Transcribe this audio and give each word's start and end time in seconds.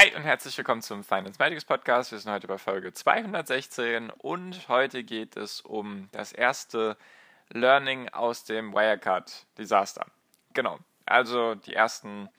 Hi 0.00 0.16
und 0.16 0.22
herzlich 0.22 0.56
willkommen 0.56 0.80
zum 0.80 1.04
Finance 1.04 1.36
Magics 1.38 1.66
Podcast. 1.66 2.10
Wir 2.10 2.18
sind 2.18 2.32
heute 2.32 2.46
bei 2.46 2.56
Folge 2.56 2.90
216 2.90 4.08
und 4.08 4.66
heute 4.70 5.04
geht 5.04 5.36
es 5.36 5.60
um 5.60 6.08
das 6.12 6.32
erste 6.32 6.96
Learning 7.50 8.08
aus 8.08 8.44
dem 8.44 8.72
Wirecard-Desaster. 8.72 10.06
Genau, 10.54 10.78
also 11.04 11.54
die 11.54 11.74
ersten 11.74 12.30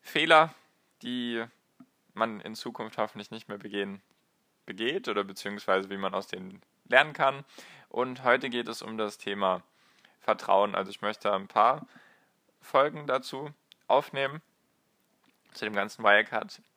Fehler, 0.00 0.54
die 1.02 1.44
man 2.14 2.40
in 2.40 2.54
Zukunft 2.54 2.96
hoffentlich 2.96 3.30
nicht 3.30 3.50
mehr 3.50 3.58
begehen, 3.58 4.00
begeht 4.64 5.06
oder 5.06 5.22
beziehungsweise 5.22 5.90
wie 5.90 5.98
man 5.98 6.14
aus 6.14 6.28
denen 6.28 6.62
lernen 6.88 7.12
kann. 7.12 7.44
Und 7.90 8.24
heute 8.24 8.48
geht 8.48 8.68
es 8.68 8.80
um 8.80 8.96
das 8.96 9.18
Thema 9.18 9.62
Vertrauen. 10.20 10.74
Also 10.74 10.90
ich 10.90 11.02
möchte 11.02 11.30
ein 11.30 11.46
paar 11.46 11.86
Folgen 12.62 13.06
dazu 13.06 13.50
aufnehmen 13.86 14.40
zu 15.52 15.66
dem 15.66 15.74
ganzen 15.74 16.02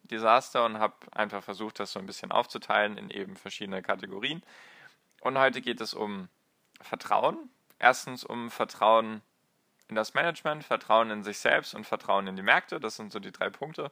Wirecard-Desaster 0.04 0.66
und 0.66 0.80
habe 0.80 0.96
einfach 1.12 1.44
versucht, 1.44 1.80
das 1.80 1.92
so 1.92 2.00
ein 2.00 2.06
bisschen 2.06 2.32
aufzuteilen 2.32 2.98
in 2.98 3.10
eben 3.10 3.36
verschiedene 3.36 3.82
Kategorien. 3.82 4.44
Und 5.22 5.38
heute 5.38 5.62
geht 5.62 5.82
es 5.82 5.94
um 5.94 6.30
Vertrauen. 6.82 7.50
Erstens 7.80 8.24
um 8.24 8.52
Vertrauen 8.52 9.22
in 9.90 9.96
das 9.96 10.14
Management, 10.14 10.64
Vertrauen 10.64 11.12
in 11.12 11.24
sich 11.24 11.40
selbst 11.40 11.74
und 11.76 11.86
Vertrauen 11.86 12.28
in 12.28 12.36
die 12.36 12.42
Märkte. 12.42 12.80
Das 12.80 12.96
sind 12.96 13.12
so 13.12 13.20
die 13.20 13.32
drei 13.32 13.50
Punkte, 13.50 13.92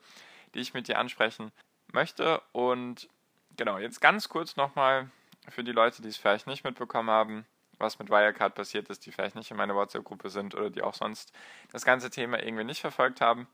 die 0.53 0.59
ich 0.59 0.73
mit 0.73 0.87
dir 0.87 0.99
ansprechen 0.99 1.51
möchte. 1.91 2.41
Und 2.51 3.09
genau, 3.57 3.77
jetzt 3.77 4.01
ganz 4.01 4.29
kurz 4.29 4.55
nochmal 4.55 5.09
für 5.49 5.63
die 5.63 5.71
Leute, 5.71 6.01
die 6.01 6.09
es 6.09 6.17
vielleicht 6.17 6.47
nicht 6.47 6.63
mitbekommen 6.63 7.09
haben, 7.09 7.45
was 7.77 7.99
mit 7.99 8.09
Wirecard 8.09 8.53
passiert 8.53 8.89
ist, 8.89 9.05
die 9.05 9.11
vielleicht 9.11 9.35
nicht 9.35 9.51
in 9.51 9.57
meiner 9.57 9.75
WhatsApp-Gruppe 9.75 10.29
sind 10.29 10.55
oder 10.55 10.69
die 10.69 10.83
auch 10.83 10.93
sonst 10.93 11.33
das 11.71 11.83
ganze 11.83 12.09
Thema 12.09 12.41
irgendwie 12.41 12.63
nicht 12.63 12.81
verfolgt 12.81 13.21
haben. 13.21 13.47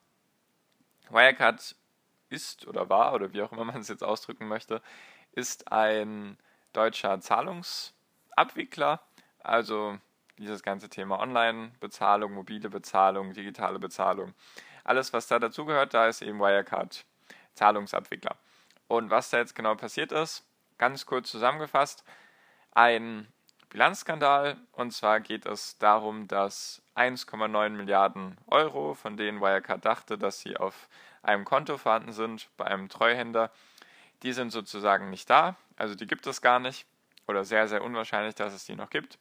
Wirecard 1.09 1.75
ist 2.29 2.67
oder 2.67 2.89
war 2.89 3.13
oder 3.13 3.33
wie 3.33 3.41
auch 3.41 3.51
immer 3.51 3.65
man 3.65 3.81
es 3.81 3.87
jetzt 3.87 4.03
ausdrücken 4.03 4.47
möchte, 4.47 4.81
ist 5.31 5.71
ein 5.71 6.37
deutscher 6.73 7.19
Zahlungsabwickler. 7.19 9.01
Also 9.39 9.97
dieses 10.37 10.61
ganze 10.61 10.89
Thema 10.89 11.19
Online-Bezahlung, 11.19 12.33
mobile 12.33 12.69
Bezahlung, 12.69 13.33
digitale 13.33 13.79
Bezahlung. 13.79 14.33
Alles, 14.83 15.13
was 15.13 15.27
da 15.27 15.39
dazugehört, 15.39 15.93
da 15.93 16.07
ist 16.07 16.21
eben 16.21 16.39
Wirecard 16.39 17.05
Zahlungsabwickler. 17.55 18.35
Und 18.87 19.09
was 19.09 19.29
da 19.29 19.37
jetzt 19.37 19.55
genau 19.55 19.75
passiert 19.75 20.11
ist, 20.11 20.45
ganz 20.77 21.05
kurz 21.05 21.29
zusammengefasst, 21.31 22.03
ein 22.71 23.27
Bilanzskandal. 23.69 24.57
Und 24.71 24.91
zwar 24.91 25.19
geht 25.19 25.45
es 25.45 25.77
darum, 25.77 26.27
dass 26.27 26.81
1,9 26.95 27.69
Milliarden 27.69 28.37
Euro, 28.47 28.93
von 28.93 29.17
denen 29.17 29.41
Wirecard 29.41 29.83
dachte, 29.83 30.17
dass 30.17 30.39
sie 30.39 30.57
auf 30.57 30.87
einem 31.27 31.45
Konto 31.45 31.77
vorhanden 31.77 32.13
sind 32.13 32.49
bei 32.57 32.65
einem 32.65 32.89
Treuhänder, 32.89 33.51
die 34.23 34.33
sind 34.33 34.51
sozusagen 34.51 35.09
nicht 35.09 35.29
da. 35.29 35.55
Also 35.75 35.95
die 35.95 36.07
gibt 36.07 36.25
es 36.27 36.41
gar 36.41 36.59
nicht 36.59 36.85
oder 37.27 37.43
sehr, 37.43 37.67
sehr 37.67 37.83
unwahrscheinlich, 37.83 38.35
dass 38.35 38.53
es 38.53 38.65
die 38.65 38.75
noch 38.75 38.89
gibt. 38.89 39.19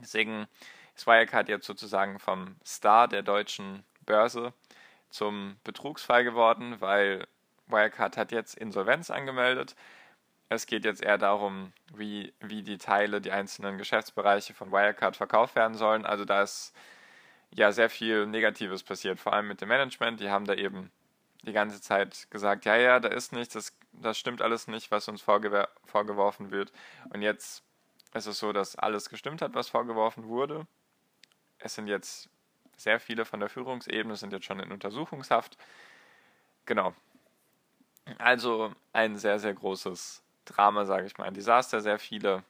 Deswegen 0.00 0.46
ist 0.94 1.06
Wirecard 1.06 1.48
jetzt 1.48 1.66
sozusagen 1.66 2.18
vom 2.18 2.56
Star 2.64 3.08
der 3.08 3.22
deutschen 3.22 3.84
Börse 4.06 4.52
zum 5.10 5.56
Betrugsfall 5.64 6.24
geworden, 6.24 6.80
weil 6.80 7.26
Wirecard 7.66 8.16
hat 8.16 8.32
jetzt 8.32 8.56
Insolvenz 8.56 9.10
angemeldet 9.10 9.74
es 10.48 10.66
geht 10.66 10.84
jetzt 10.84 11.02
eher 11.02 11.18
darum, 11.18 11.72
wie, 11.94 12.32
wie 12.40 12.62
die 12.62 12.78
Teile, 12.78 13.20
die 13.20 13.32
einzelnen 13.32 13.78
Geschäftsbereiche 13.78 14.54
von 14.54 14.72
Wirecard 14.72 15.16
verkauft 15.16 15.54
werden 15.56 15.74
sollen. 15.74 16.06
Also 16.06 16.24
da 16.24 16.42
ist 16.42 16.74
ja 17.54 17.72
sehr 17.72 17.88
viel 17.88 18.26
Negatives 18.26 18.82
passiert, 18.82 19.20
vor 19.20 19.32
allem 19.32 19.48
mit 19.48 19.60
dem 19.60 19.68
Management. 19.68 20.20
Die 20.20 20.30
haben 20.30 20.44
da 20.44 20.54
eben 20.54 20.90
die 21.42 21.52
ganze 21.52 21.80
Zeit 21.80 22.26
gesagt, 22.30 22.64
ja, 22.64 22.76
ja, 22.76 23.00
da 23.00 23.08
ist 23.08 23.32
nichts, 23.32 23.54
das, 23.54 23.76
das 23.92 24.18
stimmt 24.18 24.42
alles 24.42 24.66
nicht, 24.66 24.90
was 24.90 25.08
uns 25.08 25.22
vorgew 25.22 25.64
vorgeworfen 25.84 26.50
wird. 26.50 26.72
Und 27.10 27.22
jetzt 27.22 27.62
ist 28.14 28.26
es 28.26 28.38
so, 28.38 28.52
dass 28.52 28.76
alles 28.76 29.08
gestimmt 29.08 29.42
hat, 29.42 29.54
was 29.54 29.68
vorgeworfen 29.68 30.28
wurde. 30.28 30.66
Es 31.58 31.74
sind 31.74 31.86
jetzt 31.86 32.28
sehr 32.76 32.98
viele 32.98 33.24
von 33.24 33.40
der 33.40 33.48
Führungsebene, 33.48 34.16
sind 34.16 34.32
jetzt 34.32 34.46
schon 34.46 34.60
in 34.60 34.72
Untersuchungshaft. 34.72 35.56
Genau. 36.66 36.94
Also 38.18 38.72
ein 38.92 39.16
sehr, 39.16 39.38
sehr 39.38 39.54
großes 39.54 40.22
Drama, 40.44 40.84
sage 40.84 41.06
ich 41.06 41.16
mal, 41.16 41.24
ein 41.24 41.34
Desaster. 41.34 41.80
Sehr 41.80 41.98
viele 41.98 42.42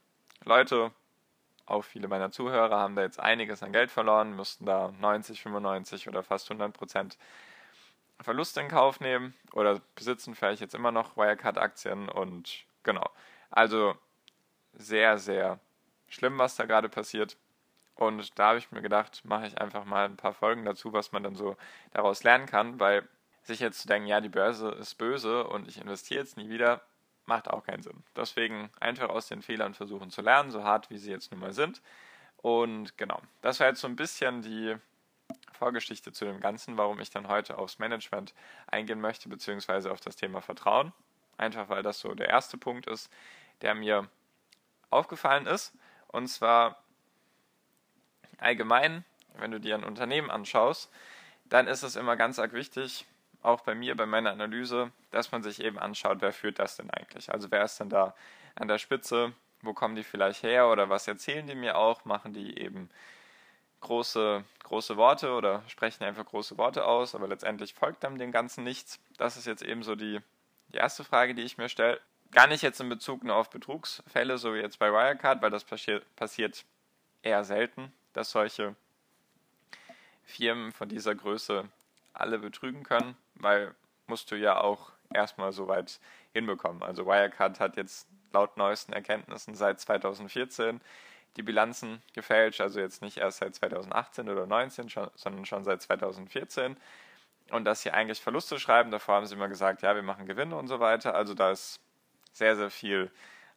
Leute, 0.44 0.93
auch 1.66 1.82
viele 1.82 2.08
meiner 2.08 2.30
Zuhörer, 2.30 2.78
haben 2.78 2.97
da 2.97 3.02
jetzt 3.02 3.20
einiges 3.20 3.62
an 3.62 3.72
Geld 3.72 3.91
verloren, 3.91 4.34
mussten 4.34 4.66
da 4.66 4.92
90, 5.00 5.42
95 5.42 6.08
oder 6.08 6.22
fast 6.22 6.50
100 6.50 6.72
Prozent 6.72 7.19
Verlust 8.20 8.56
in 8.58 8.69
Kauf 8.69 9.00
nehmen 9.00 9.34
oder 9.52 9.80
besitzen 9.94 10.34
vielleicht 10.34 10.60
jetzt 10.60 10.75
immer 10.75 10.92
noch 10.92 11.16
Wirecard-Aktien 11.16 12.08
und 12.08 12.64
genau. 12.82 13.10
Also 13.50 13.97
sehr, 14.72 15.19
sehr 15.19 15.58
schlimm, 16.08 16.38
was 16.38 16.56
da 16.56 16.64
gerade 16.64 16.88
passiert. 16.88 17.36
Und 17.96 18.38
da 18.38 18.48
habe 18.48 18.58
ich 18.58 18.72
mir 18.72 18.82
gedacht, 18.82 19.22
mache 19.25 19.46
ich 19.46 19.60
einfach 19.60 19.84
mal 19.84 20.04
ein 20.04 20.16
paar 20.16 20.34
Folgen 20.34 20.64
dazu, 20.64 20.92
was 20.92 21.12
man 21.12 21.22
dann 21.22 21.36
so 21.36 21.56
daraus 21.92 22.25
lernen 22.25 22.46
kann, 22.46 22.81
weil 22.81 23.08
sich 23.42 23.60
jetzt 23.60 23.81
zu 23.81 23.88
denken, 23.88 24.08
ja, 24.08 24.20
die 24.20 24.28
Börse 24.28 24.70
ist 24.70 24.96
böse 24.96 25.46
und 25.46 25.69
ich 25.69 25.81
investiere 25.81 26.20
jetzt 26.20 26.36
nie 26.36 26.48
wieder, 26.48 26.82
macht 27.26 27.48
auch 27.48 27.64
keinen 27.64 27.82
Sinn. 27.82 28.02
Deswegen 28.16 28.70
einfach 28.80 29.08
aus 29.08 29.28
den 29.28 29.42
Fehlern 29.42 29.74
versuchen 29.74 30.10
zu 30.10 30.22
lernen, 30.22 30.50
so 30.50 30.64
hart 30.64 30.90
wie 30.90 30.98
sie 30.98 31.10
jetzt 31.10 31.30
nun 31.30 31.40
mal 31.40 31.52
sind. 31.52 31.82
Und 32.36 32.98
genau, 32.98 33.20
das 33.40 33.60
war 33.60 33.68
jetzt 33.68 33.80
so 33.80 33.88
ein 33.88 33.96
bisschen 33.96 34.42
die 34.42 34.76
Vorgeschichte 35.52 36.12
zu 36.12 36.26
dem 36.26 36.40
Ganzen, 36.40 36.76
warum 36.76 37.00
ich 37.00 37.10
dann 37.10 37.28
heute 37.28 37.56
aufs 37.56 37.78
Management 37.78 38.34
eingehen 38.66 39.00
möchte, 39.00 39.28
beziehungsweise 39.28 39.90
auf 39.90 40.00
das 40.00 40.16
Thema 40.16 40.40
Vertrauen. 40.42 40.92
Einfach 41.38 41.68
weil 41.68 41.82
das 41.82 42.00
so 42.00 42.14
der 42.14 42.28
erste 42.28 42.58
Punkt 42.58 42.86
ist, 42.86 43.10
der 43.62 43.74
mir 43.74 44.08
aufgefallen 44.90 45.46
ist. 45.46 45.72
Und 46.08 46.28
zwar 46.28 46.82
allgemein, 48.38 49.04
wenn 49.38 49.50
du 49.50 49.58
dir 49.58 49.74
ein 49.74 49.84
Unternehmen 49.84 50.30
anschaust, 50.30 50.90
dann 51.46 51.66
ist 51.66 51.82
es 51.82 51.96
immer 51.96 52.16
ganz 52.16 52.38
arg 52.38 52.52
wichtig, 52.52 53.06
auch 53.44 53.60
bei 53.60 53.75
mir, 53.75 53.97
bei 53.97 54.06
meiner 54.06 54.31
Analyse, 54.31 54.91
dass 55.10 55.32
man 55.32 55.43
sich 55.43 55.62
eben 55.62 55.78
anschaut, 55.78 56.19
wer 56.21 56.32
führt 56.32 56.59
das 56.59 56.77
denn 56.77 56.91
eigentlich? 56.91 57.32
Also 57.32 57.50
wer 57.50 57.65
ist 57.65 57.78
denn 57.78 57.91
da 57.91 58.15
an 58.55 58.69
der 58.69 58.78
Spitze? 58.78 59.32
Wo 59.62 59.72
kommen 59.72 59.97
die 59.97 60.03
vielleicht 60.03 60.43
her 60.43 60.69
oder 60.69 60.88
was 60.88 61.09
erzählen 61.09 61.47
die 61.47 61.55
mir 61.55 61.77
auch? 61.77 62.05
Machen 62.05 62.32
die 62.32 62.59
eben 62.59 62.91
große, 63.81 64.44
große 64.62 64.97
Worte 64.97 65.32
oder 65.32 65.62
sprechen 65.69 66.05
einfach 66.05 66.25
große 66.25 66.59
Worte 66.59 66.87
aus, 66.87 67.15
aber 67.15 67.28
letztendlich 67.28 67.75
folgt 67.75 68.05
dann 68.05 68.19
dem 68.19 68.32
Ganzen 68.32 68.65
nichts? 68.65 68.99
Das 69.19 69.37
ist 69.37 69.47
jetzt 69.47 69.62
eben 69.62 69.82
so 69.82 69.94
die, 69.94 70.21
die 70.69 70.78
erste 70.78 71.05
Frage, 71.05 71.34
die 71.34 71.43
ich 71.43 71.59
mir 71.59 71.69
stelle. 71.69 72.00
Gar 72.31 72.47
nicht 72.49 72.62
jetzt 72.62 72.81
in 72.81 72.88
Bezug 72.88 73.25
nur 73.25 73.37
auf 73.37 73.50
Betrugsfälle, 73.50 74.38
so 74.38 74.55
wie 74.55 74.59
jetzt 74.59 74.78
bei 74.78 74.91
Wirecard, 74.91 75.41
weil 75.41 75.50
das 75.50 75.65
passiert 75.65 76.65
eher 77.22 77.44
selten, 77.44 77.93
dass 78.12 78.31
solche 78.31 78.75
Firmen 80.25 80.72
von 80.72 80.88
dieser 80.88 81.15
Größe 81.15 81.69
alle 82.14 82.38
betrügen 82.38 82.82
können, 82.82 83.16
weil 83.34 83.75
musst 84.06 84.30
du 84.30 84.36
ja 84.36 84.60
auch 84.60 84.92
erstmal 85.12 85.52
so 85.52 85.69
weit 85.69 86.00
hinbekommen. 86.32 86.82
Also 86.82 87.06
Wirecard 87.06 87.61
hat 87.61 87.76
jetzt 87.76 88.08
laut 88.32 88.56
neuesten 88.56 88.93
Erkenntnissen 88.93 89.55
seit 89.55 89.81
2014 89.81 90.81
die 91.37 91.43
Bilanzen 91.43 92.00
gefälscht, 92.12 92.61
also 92.61 92.81
jetzt 92.81 93.02
nicht 93.02 93.19
erst 93.19 93.38
seit 93.38 93.55
2018 93.55 94.28
oder 94.28 94.46
2019, 94.46 94.88
schon, 94.88 95.11
sondern 95.16 95.44
schon 95.44 95.64
seit 95.64 95.82
2014. 95.82 96.76
Und 97.50 97.64
dass 97.64 97.82
sie 97.82 97.90
eigentlich 97.90 98.20
Verluste 98.20 98.58
schreiben, 98.58 98.90
davor 98.90 99.16
haben 99.16 99.26
sie 99.26 99.34
immer 99.34 99.49
gesagt, 99.49 99.82
ja, 99.82 99.94
wir 99.94 100.02
machen 100.02 100.26
Gewinne 100.26 100.56
und 100.56 100.69
so 100.69 100.81
weiter. 100.81 101.14
Also 101.14 101.34
da 101.34 101.50
ist 101.50 101.81
sehr, 102.32 102.56
sehr 102.56 102.70
viel 102.70 103.11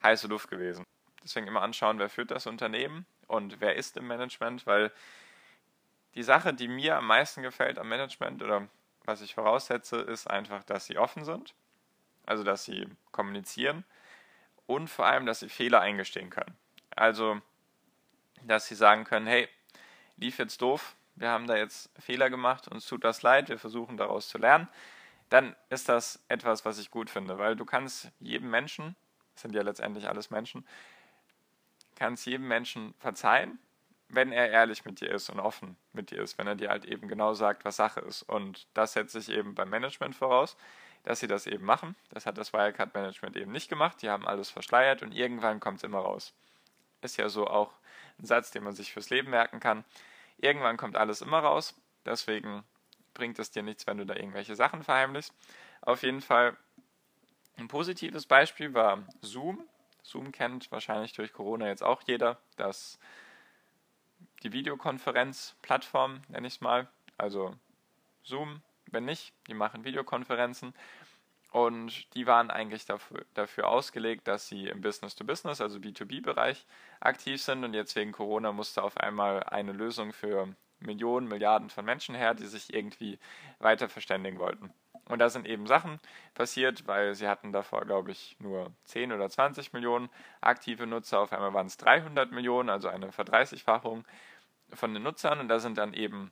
heiße 0.03 0.27
Luft 0.27 0.49
gewesen. 0.49 0.83
Deswegen 1.23 1.47
immer 1.47 1.61
anschauen, 1.61 1.99
wer 1.99 2.09
führt 2.09 2.31
das 2.31 2.47
Unternehmen 2.47 3.05
und 3.27 3.59
wer 3.61 3.75
ist 3.75 3.97
im 3.97 4.07
Management, 4.07 4.65
weil 4.65 4.91
die 6.17 6.23
Sache, 6.23 6.51
die 6.51 6.67
mir 6.67 6.97
am 6.97 7.05
meisten 7.05 7.43
gefällt 7.43 7.77
am 7.77 7.89
Management 7.89 8.41
oder 8.41 8.67
was 9.05 9.21
ich 9.21 9.35
voraussetze, 9.35 9.97
ist 9.97 10.27
einfach, 10.27 10.63
dass 10.63 10.87
sie 10.87 10.97
offen 10.97 11.23
sind, 11.23 11.53
also 12.25 12.43
dass 12.43 12.65
sie 12.65 12.87
kommunizieren 13.11 13.85
und 14.65 14.89
vor 14.89 15.05
allem, 15.05 15.27
dass 15.27 15.41
sie 15.41 15.47
Fehler 15.47 15.79
eingestehen 15.79 16.31
können. 16.31 16.57
Also, 16.95 17.39
dass 18.41 18.65
sie 18.65 18.73
sagen 18.73 19.03
können, 19.03 19.27
hey, 19.27 19.47
lief 20.17 20.39
jetzt 20.39 20.59
doof, 20.59 20.95
wir 21.15 21.29
haben 21.29 21.45
da 21.45 21.55
jetzt 21.55 21.91
Fehler 21.99 22.31
gemacht, 22.31 22.67
uns 22.67 22.87
tut 22.87 23.03
das 23.03 23.21
leid, 23.21 23.49
wir 23.49 23.59
versuchen 23.59 23.95
daraus 23.95 24.27
zu 24.27 24.39
lernen. 24.39 24.67
dann 25.29 25.55
ist 25.69 25.87
das 25.87 26.23
etwas, 26.29 26.65
was 26.65 26.79
ich 26.79 26.89
gut 26.89 27.11
finde, 27.11 27.37
weil 27.37 27.55
du 27.55 27.65
kannst 27.65 28.09
jedem 28.19 28.49
Menschen, 28.49 28.95
sind 29.35 29.53
ja 29.53 29.61
letztendlich 29.61 30.09
alles 30.09 30.31
Menschen, 30.31 30.65
kannst 31.95 32.25
jedem 32.25 32.47
Menschen 32.47 32.95
verzeihen, 32.97 33.59
wenn 34.09 34.31
er 34.31 34.49
ehrlich 34.49 34.85
mit 34.85 35.01
dir 35.01 35.11
ist 35.11 35.29
und 35.29 35.39
offen 35.39 35.75
mit 35.93 36.11
dir 36.11 36.21
ist, 36.21 36.37
wenn 36.37 36.47
er 36.47 36.55
dir 36.55 36.69
halt 36.69 36.85
eben 36.85 37.07
genau 37.07 37.33
sagt, 37.33 37.65
was 37.65 37.75
Sache 37.75 37.99
ist. 38.01 38.23
Und 38.23 38.67
das 38.73 38.93
setze 38.93 39.19
ich 39.19 39.29
eben 39.29 39.55
beim 39.55 39.69
Management 39.69 40.15
voraus, 40.15 40.55
dass 41.03 41.19
sie 41.19 41.27
das 41.27 41.47
eben 41.47 41.65
machen. 41.65 41.95
Das 42.09 42.25
hat 42.25 42.37
das 42.37 42.53
Wirecard-Management 42.53 43.35
eben 43.35 43.51
nicht 43.51 43.69
gemacht. 43.69 44.01
Die 44.01 44.09
haben 44.09 44.27
alles 44.27 44.49
verschleiert 44.49 45.03
und 45.03 45.13
irgendwann 45.13 45.59
kommt 45.59 45.77
es 45.77 45.83
immer 45.83 45.99
raus. 45.99 46.33
Ist 47.01 47.17
ja 47.17 47.29
so 47.29 47.47
auch 47.47 47.73
ein 48.19 48.25
Satz, 48.25 48.51
den 48.51 48.63
man 48.63 48.73
sich 48.73 48.93
fürs 48.93 49.09
Leben 49.09 49.29
merken 49.29 49.59
kann. 49.59 49.83
Irgendwann 50.37 50.77
kommt 50.77 50.95
alles 50.95 51.21
immer 51.21 51.39
raus. 51.39 51.75
Deswegen 52.05 52.63
bringt 53.13 53.39
es 53.39 53.51
dir 53.51 53.63
nichts, 53.63 53.87
wenn 53.87 53.97
du 53.97 54.05
da 54.05 54.15
irgendwelche 54.15 54.55
Sachen 54.55 54.83
verheimlichst. 54.83 55.33
Auf 55.81 56.03
jeden 56.03 56.21
Fall 56.21 56.55
ein 57.57 57.67
positives 57.67 58.25
Beispiel 58.25 58.73
war 58.73 59.03
Zoom. 59.21 59.67
Zoom 60.03 60.31
kennt 60.31 60.71
wahrscheinlich 60.71 61.13
durch 61.13 61.33
Corona 61.33 61.67
jetzt 61.67 61.83
auch 61.83 62.01
jeder, 62.05 62.37
dass 62.55 62.99
die 64.43 64.53
Videokonferenzplattform, 64.53 66.21
nenne 66.29 66.47
ich 66.47 66.55
es 66.55 66.61
mal, 66.61 66.87
also 67.17 67.55
Zoom, 68.23 68.61
wenn 68.91 69.05
nicht, 69.05 69.33
die 69.47 69.53
machen 69.53 69.83
Videokonferenzen. 69.83 70.73
Und 71.51 72.13
die 72.13 72.27
waren 72.27 72.51
eigentlich 72.51 72.85
dafür, 72.85 73.25
dafür 73.33 73.67
ausgelegt, 73.69 74.27
dass 74.27 74.47
sie 74.47 74.67
im 74.67 74.81
Business-to-Business, 74.81 75.61
also 75.61 75.79
B2B-Bereich 75.79 76.65
aktiv 76.99 77.41
sind. 77.41 77.63
Und 77.63 77.73
jetzt 77.73 77.95
wegen 77.95 78.11
Corona 78.11 78.51
musste 78.51 78.83
auf 78.83 78.97
einmal 78.97 79.43
eine 79.43 79.71
Lösung 79.71 80.11
für 80.11 80.53
Millionen, 80.79 81.27
Milliarden 81.27 81.69
von 81.69 81.85
Menschen 81.85 82.15
her, 82.15 82.33
die 82.33 82.45
sich 82.45 82.73
irgendwie 82.73 83.17
weiter 83.59 83.89
verständigen 83.89 84.39
wollten. 84.39 84.73
Und 85.07 85.19
da 85.19 85.29
sind 85.29 85.47
eben 85.47 85.67
Sachen 85.67 85.99
passiert, 86.33 86.85
weil 86.85 87.15
sie 87.15 87.27
hatten 87.27 87.51
davor, 87.51 87.85
glaube 87.85 88.11
ich, 88.11 88.35
nur 88.39 88.71
10 88.85 89.13
oder 89.13 89.29
20 89.29 89.71
Millionen 89.73 90.09
aktive 90.41 90.85
Nutzer. 90.85 91.19
Auf 91.19 91.31
einmal 91.31 91.53
waren 91.53 91.67
es 91.67 91.77
300 91.77 92.31
Millionen, 92.31 92.69
also 92.69 92.89
eine 92.89 93.11
Verdreißigfachung 93.11 94.05
von 94.73 94.93
den 94.93 95.03
Nutzern. 95.03 95.39
Und 95.39 95.47
da 95.47 95.59
sind 95.59 95.77
dann 95.77 95.93
eben 95.93 96.31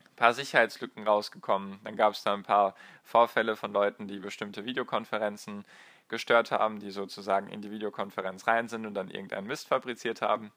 ein 0.00 0.16
paar 0.16 0.34
Sicherheitslücken 0.34 1.06
rausgekommen. 1.06 1.78
Dann 1.84 1.96
gab 1.96 2.14
es 2.14 2.24
da 2.24 2.34
ein 2.34 2.42
paar 2.42 2.74
Vorfälle 3.04 3.54
von 3.54 3.72
Leuten, 3.72 4.08
die 4.08 4.18
bestimmte 4.18 4.64
Videokonferenzen 4.64 5.64
gestört 6.08 6.50
haben, 6.50 6.80
die 6.80 6.90
sozusagen 6.90 7.48
in 7.48 7.62
die 7.62 7.70
Videokonferenz 7.70 8.48
rein 8.48 8.68
sind 8.68 8.84
und 8.84 8.94
dann 8.94 9.10
irgendeinen 9.10 9.46
Mist 9.46 9.68
fabriziert 9.68 10.22
haben. 10.22 10.50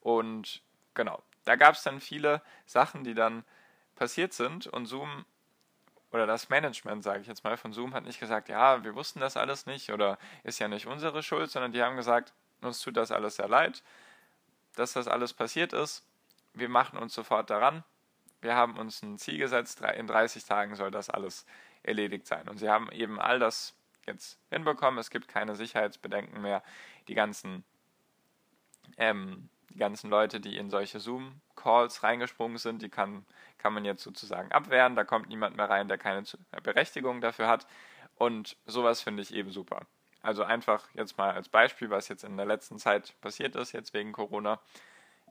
Und 0.00 0.62
genau, 0.94 1.22
da 1.44 1.56
gab 1.56 1.74
es 1.74 1.82
dann 1.82 2.00
viele 2.00 2.40
Sachen, 2.64 3.04
die 3.04 3.12
dann 3.12 3.44
passiert 3.94 4.32
sind 4.32 4.66
und 4.66 4.86
Zoom 4.86 5.26
oder 6.12 6.26
das 6.26 6.48
Management, 6.48 7.02
sage 7.02 7.20
ich 7.20 7.26
jetzt 7.26 7.44
mal, 7.44 7.56
von 7.56 7.72
Zoom 7.72 7.94
hat 7.94 8.04
nicht 8.04 8.20
gesagt, 8.20 8.48
ja, 8.48 8.84
wir 8.84 8.94
wussten 8.94 9.20
das 9.20 9.36
alles 9.36 9.66
nicht 9.66 9.90
oder 9.92 10.18
ist 10.44 10.58
ja 10.58 10.68
nicht 10.68 10.86
unsere 10.86 11.22
Schuld, 11.22 11.50
sondern 11.50 11.72
die 11.72 11.82
haben 11.82 11.96
gesagt, 11.96 12.32
uns 12.60 12.80
tut 12.80 12.96
das 12.96 13.10
alles 13.10 13.36
sehr 13.36 13.48
leid, 13.48 13.82
dass 14.76 14.92
das 14.92 15.08
alles 15.08 15.34
passiert 15.34 15.72
ist. 15.72 16.06
Wir 16.54 16.68
machen 16.68 16.98
uns 16.98 17.14
sofort 17.14 17.50
daran. 17.50 17.84
Wir 18.40 18.54
haben 18.54 18.78
uns 18.78 19.02
ein 19.02 19.18
Ziel 19.18 19.38
gesetzt, 19.38 19.80
in 19.80 20.06
30 20.06 20.44
Tagen 20.44 20.74
soll 20.76 20.90
das 20.90 21.10
alles 21.10 21.46
erledigt 21.82 22.26
sein. 22.26 22.48
Und 22.48 22.58
sie 22.58 22.68
haben 22.68 22.90
eben 22.92 23.20
all 23.20 23.38
das 23.38 23.74
jetzt 24.06 24.38
hinbekommen. 24.50 24.98
Es 24.98 25.10
gibt 25.10 25.28
keine 25.28 25.56
Sicherheitsbedenken 25.56 26.40
mehr. 26.40 26.62
Die 27.08 27.14
ganzen, 27.14 27.64
ähm, 28.96 29.48
die 29.76 29.80
ganzen 29.80 30.08
Leute, 30.08 30.40
die 30.40 30.56
in 30.56 30.70
solche 30.70 31.00
Zoom-Calls 31.00 32.02
reingesprungen 32.02 32.56
sind, 32.56 32.80
die 32.80 32.88
kann 32.88 33.26
kann 33.58 33.72
man 33.72 33.84
jetzt 33.84 34.04
sozusagen 34.04 34.52
abwehren. 34.52 34.94
Da 34.94 35.04
kommt 35.04 35.28
niemand 35.28 35.56
mehr 35.56 35.68
rein, 35.68 35.88
der 35.88 35.98
keine 35.98 36.22
Berechtigung 36.62 37.20
dafür 37.20 37.48
hat. 37.48 37.66
Und 38.14 38.56
sowas 38.64 39.02
finde 39.02 39.22
ich 39.22 39.34
eben 39.34 39.50
super. 39.50 39.80
Also 40.22 40.44
einfach 40.44 40.88
jetzt 40.94 41.18
mal 41.18 41.32
als 41.32 41.48
Beispiel, 41.48 41.90
was 41.90 42.08
jetzt 42.08 42.24
in 42.24 42.36
der 42.36 42.46
letzten 42.46 42.78
Zeit 42.78 43.20
passiert 43.20 43.56
ist, 43.56 43.72
jetzt 43.72 43.92
wegen 43.92 44.12
Corona. 44.12 44.60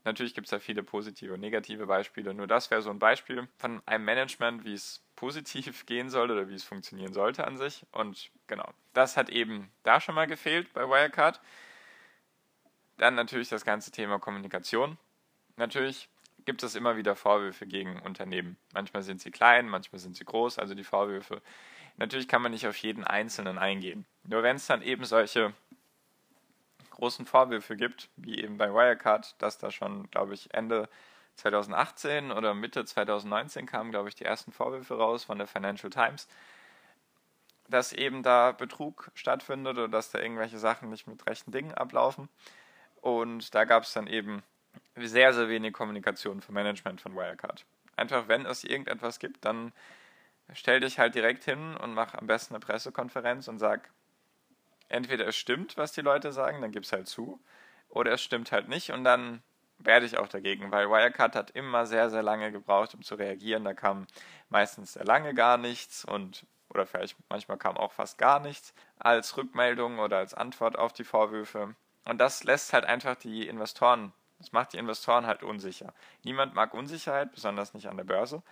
Natürlich 0.03 0.36
gibt 0.36 0.48
es 0.48 0.51
da 0.51 0.59
viele 0.59 0.83
positive 0.83 1.33
und 1.33 1.39
negative 1.39 1.88
Beispiele. 1.88 2.33
Nur 2.33 2.45
das 2.45 2.69
wäre 2.69 2.81
so 2.81 2.91
ein 2.91 3.00
Beispiel 3.00 3.48
von 3.57 3.81
einem 3.86 4.06
Management, 4.06 4.65
wie 4.65 4.74
es 4.74 5.01
positiv 5.15 5.86
gehen 5.86 6.09
soll 6.09 6.30
oder 6.30 6.50
wie 6.50 6.56
es 6.56 6.65
funktionieren 6.65 7.13
sollte 7.13 7.48
an 7.48 7.57
sich. 7.57 7.86
Und 7.94 8.31
genau, 8.48 8.69
das 8.94 9.18
hat 9.18 9.30
eben 9.30 9.71
da 9.83 10.01
schon 10.01 10.15
mal 10.15 10.27
gefehlt 10.27 10.74
bei 10.74 10.88
Wirecard. 10.88 11.39
Dann 12.97 13.15
natürlich 13.15 13.50
das 13.50 13.65
ganze 13.65 13.92
Thema 13.92 14.19
Kommunikation. 14.19 14.97
Natürlich 15.57 16.09
gibt 16.45 16.63
es 16.63 16.75
immer 16.75 16.95
wieder 16.95 17.15
Vorwürfe 17.15 17.65
gegen 17.65 18.00
Unternehmen. 18.01 18.57
Manchmal 18.74 19.03
sind 19.03 19.21
sie 19.21 19.31
klein, 19.31 19.68
manchmal 19.68 20.00
sind 20.00 20.15
sie 20.15 20.25
groß, 20.25 20.59
also 20.59 20.75
die 20.75 20.83
Vorwürfe. 20.83 21.42
Natürlich 21.97 22.27
kann 22.27 22.42
man 22.42 22.51
nicht 22.51 22.68
auf 22.68 22.77
jeden 22.77 23.03
Einzelnen 23.03 23.57
eingehen. 23.57 24.06
Nur 24.24 24.44
wenn 24.44 24.57
es 24.57 24.68
dann 24.68 24.81
eben 24.81 25.06
solche 25.06 25.53
großen 26.92 27.25
Vorwürfe 27.25 27.75
gibt, 27.75 28.09
wie 28.15 28.42
eben 28.42 28.57
bei 28.57 28.74
Wirecard, 28.74 29.36
dass 29.41 29.57
da 29.57 29.71
schon, 29.71 30.09
glaube 30.12 30.33
ich, 30.33 30.53
Ende 30.53 30.89
2018 31.36 32.31
oder 32.31 32.53
Mitte 32.53 32.86
2019 32.86 33.65
kamen, 33.65 33.91
glaube 33.91 34.09
ich, 34.09 34.15
die 34.15 34.24
ersten 34.24 34.51
Vorwürfe 34.51 34.98
raus 34.98 35.25
von 35.25 35.38
der 35.38 35.48
Financial 35.48 35.89
Times, 35.89 36.27
dass 37.68 37.91
eben 37.91 38.24
da 38.24 38.51
Betrug 38.51 39.12
stattfindet 39.15 39.77
oder 39.77 39.88
dass 39.88 40.12
da 40.12 40.19
irgendwelche 40.19 40.59
Sachen 40.59 40.89
nicht 40.89 41.07
mit 41.07 41.25
rechten 41.27 41.51
Dingen 41.51 41.74
ablaufen. 41.74 42.30
Und 43.06 43.54
da 43.54 43.66
gab 43.66 43.84
es 43.84 43.94
dann 43.94 44.07
eben 44.07 44.42
sehr, 44.96 45.31
sehr 45.31 45.48
wenig 45.48 45.74
Kommunikation 45.74 46.42
vom 46.42 46.56
Management 46.56 47.00
von 47.00 47.16
Wirecard. 47.16 47.63
Einfach, 47.96 48.28
wenn 48.28 48.48
es 48.48 48.63
irgendetwas 48.63 49.19
gibt, 49.19 49.46
dann 49.46 49.74
stell 50.54 50.80
dich 50.80 50.98
halt 50.98 51.13
direkt 51.13 51.44
hin 51.44 51.78
und 51.78 51.94
mach 51.94 52.16
am 52.16 52.25
besten 52.25 52.56
eine 52.56 52.62
Pressekonferenz 52.62 53.48
und 53.48 53.60
sag, 53.60 53.92
entweder 54.90 55.28
es 55.28 55.36
stimmt, 55.36 55.78
was 55.78 55.92
die 55.92 56.02
Leute 56.02 56.31
sagen, 56.31 56.62
dann 56.62 56.72
gib's 56.72 56.92
halt 56.92 57.07
zu, 57.07 57.40
oder 57.90 58.12
es 58.12 58.24
stimmt 58.24 58.52
halt 58.52 58.69
nicht 58.69 58.92
und 58.92 59.04
dann 59.04 59.44
werde 59.78 60.08
ich 60.08 60.18
auch 60.18 60.28
dagegen, 60.28 60.72
weil 60.72 60.90
Wirecard 60.90 61.36
hat 61.36 61.51
immer 61.51 61.86
sehr, 61.86 62.10
sehr 62.10 62.24
lange 62.24 62.51
gebraucht, 62.51 62.96
um 62.96 63.04
zu 63.04 63.13
reagieren. 63.13 63.66
Da 63.66 63.75
kam 63.75 64.08
meistens 64.50 64.94
sehr 64.94 65.06
lange 65.06 65.36
gar 65.36 65.58
nichts 65.58 66.06
und 66.06 66.48
oder 66.69 66.88
vielleicht 66.88 67.16
manchmal 67.30 67.60
kam 67.60 67.78
auch 67.78 67.92
fast 67.92 68.18
gar 68.18 68.40
nichts 68.40 68.74
als 68.98 69.38
Rückmeldung 69.38 70.00
oder 70.00 70.18
als 70.18 70.34
Antwort 70.34 70.75
auf 70.75 70.92
die 70.92 71.04
Vorwürfe. 71.04 71.75
Und 72.06 72.19
das 72.19 72.44
lässt 72.44 72.74
halt 72.74 72.86
einfach 72.86 73.16
die 73.16 73.48
Investoren 73.48 74.13
das 74.40 74.52
macht 74.52 74.74
die 74.74 74.78
Investoren 74.78 75.25
halt 75.25 75.44
unsicher. 75.44 75.94
Niemand 76.24 76.54
mag 76.54 76.74
Unsicherheit, 76.74 77.31
besonders 77.31 77.74
nicht 77.74 77.88
an 77.88 77.98
der 77.98 78.04
Börse. 78.04 78.44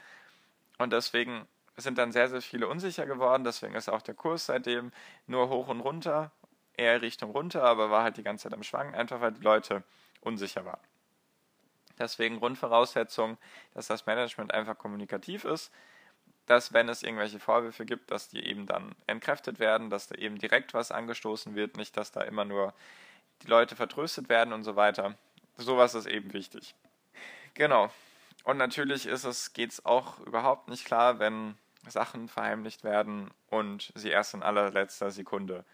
Und 0.77 0.93
deswegen 0.93 1.47
sind 1.75 1.97
dann 1.97 2.11
sehr, 2.11 2.29
sehr 2.29 2.41
viele 2.41 2.67
unsicher 2.67 3.05
geworden. 3.05 3.43
Deswegen 3.43 3.75
ist 3.75 3.89
auch 3.89 4.01
der 4.01 4.15
Kurs 4.15 4.45
seitdem 4.45 4.91
nur 5.27 5.49
hoch 5.49 5.67
und 5.67 5.81
runter, 5.81 6.31
eher 6.75 7.01
Richtung 7.01 7.31
runter, 7.31 7.63
aber 7.63 7.89
war 7.89 8.03
halt 8.03 8.17
die 8.17 8.23
ganze 8.23 8.43
Zeit 8.43 8.53
am 8.53 8.63
Schwanken, 8.63 8.95
einfach 8.95 9.21
weil 9.21 9.33
die 9.33 9.41
Leute 9.41 9.83
unsicher 10.21 10.65
waren. 10.65 10.79
Deswegen 11.99 12.39
Grundvoraussetzung, 12.39 13.37
dass 13.73 13.87
das 13.87 14.05
Management 14.05 14.53
einfach 14.53 14.77
kommunikativ 14.77 15.45
ist, 15.45 15.71
dass 16.47 16.73
wenn 16.73 16.89
es 16.89 17.03
irgendwelche 17.03 17.39
Vorwürfe 17.39 17.85
gibt, 17.85 18.09
dass 18.09 18.29
die 18.29 18.43
eben 18.43 18.65
dann 18.65 18.95
entkräftet 19.05 19.59
werden, 19.59 19.89
dass 19.89 20.07
da 20.07 20.15
eben 20.15 20.39
direkt 20.39 20.73
was 20.73 20.91
angestoßen 20.91 21.55
wird, 21.55 21.77
nicht 21.77 21.95
dass 21.95 22.11
da 22.11 22.21
immer 22.21 22.45
nur 22.45 22.73
die 23.43 23.47
Leute 23.47 23.75
vertröstet 23.75 24.29
werden 24.29 24.53
und 24.53 24.63
so 24.63 24.75
weiter 24.75 25.15
sowas 25.57 25.95
ist 25.95 26.05
eben 26.05 26.33
wichtig. 26.33 26.75
Genau. 27.53 27.91
Und 28.43 28.57
natürlich 28.57 29.05
ist 29.05 29.23
es, 29.23 29.53
geht 29.53 29.71
es 29.71 29.85
auch 29.85 30.19
überhaupt 30.19 30.67
nicht 30.67 30.85
klar, 30.85 31.19
wenn 31.19 31.55
Sachen 31.87 32.27
verheimlicht 32.27 32.83
werden 32.83 33.31
und 33.49 33.91
sie 33.95 34.09
erst 34.09 34.33
in 34.33 34.43
allerletzter 34.43 35.11
Sekunde 35.11 35.65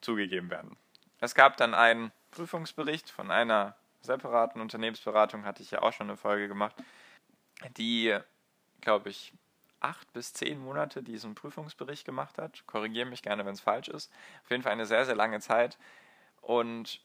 zugegeben 0.00 0.50
werden. 0.50 0.76
Es 1.20 1.34
gab 1.34 1.56
dann 1.56 1.74
einen 1.74 2.12
Prüfungsbericht 2.30 3.10
von 3.10 3.30
einer 3.30 3.76
separaten 4.00 4.60
Unternehmensberatung, 4.60 5.44
hatte 5.44 5.62
ich 5.62 5.70
ja 5.70 5.82
auch 5.82 5.92
schon 5.92 6.08
eine 6.08 6.16
Folge 6.16 6.48
gemacht, 6.48 6.74
die, 7.76 8.16
glaube 8.80 9.10
ich, 9.10 9.32
acht 9.78 10.12
bis 10.12 10.32
zehn 10.32 10.58
Monate 10.58 11.02
diesen 11.02 11.34
Prüfungsbericht 11.34 12.04
gemacht 12.04 12.38
hat. 12.38 12.64
Korrigiere 12.66 13.08
mich 13.08 13.22
gerne, 13.22 13.44
wenn 13.44 13.54
es 13.54 13.60
falsch 13.60 13.88
ist. 13.88 14.12
Auf 14.44 14.50
jeden 14.50 14.62
Fall 14.62 14.72
eine 14.72 14.86
sehr, 14.86 15.04
sehr 15.04 15.16
lange 15.16 15.40
Zeit. 15.40 15.78
Und 16.42 17.00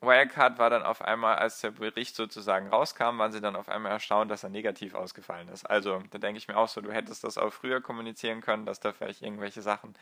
Wirecard 0.00 0.58
war 0.58 0.70
dann 0.70 0.82
auf 0.82 1.02
einmal, 1.02 1.36
als 1.36 1.60
der 1.60 1.72
Bericht 1.72 2.14
sozusagen 2.16 2.68
rauskam, 2.68 3.18
waren 3.18 3.32
sie 3.32 3.40
dann 3.40 3.56
auf 3.56 3.68
einmal 3.68 3.92
erstaunt, 3.92 4.30
dass 4.30 4.42
er 4.42 4.50
negativ 4.50 4.94
ausgefallen 4.94 5.48
ist. 5.48 5.64
Also, 5.64 6.02
da 6.10 6.18
denke 6.18 6.38
ich 6.38 6.48
mir 6.48 6.56
auch 6.56 6.68
so, 6.68 6.80
du 6.80 6.92
hättest 6.92 7.24
das 7.24 7.38
auch 7.38 7.52
früher 7.52 7.80
kommunizieren 7.80 8.40
können, 8.40 8.66
dass 8.66 8.80
da 8.80 8.92
vielleicht 8.92 9.22
irgendwelche 9.22 9.62
Sachen 9.62 9.94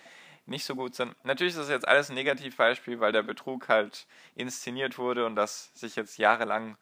nicht 0.47 0.65
so 0.65 0.75
gut 0.75 0.95
sind. 0.95 1.15
Natürlich 1.25 1.55
ist 1.55 1.61
das 1.61 1.69
jetzt 1.69 1.87
alles 1.87 2.11
ein 2.11 2.15
Negativbeispiel, 2.15 3.01
weil 3.01 3.13
der 3.13 3.23
Betrug 3.23 3.69
halt 3.69 4.07
inszeniert 4.35 4.99
wurde 4.99 5.25
und 5.27 5.37
das 5.37 5.73
sich 5.75 5.97
jetzt 5.97 6.19
jahrelang 6.19 6.77